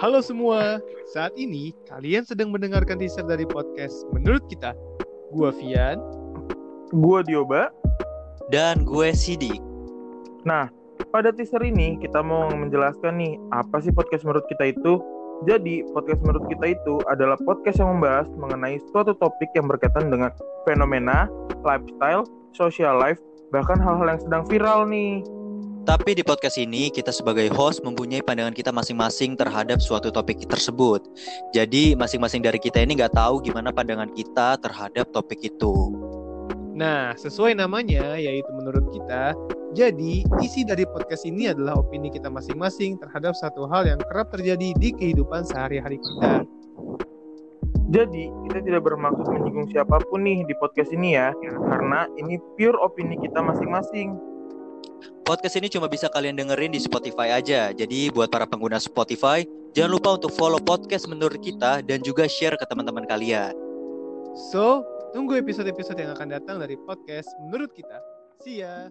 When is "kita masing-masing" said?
28.52-29.32, 42.12-43.00, 53.18-54.14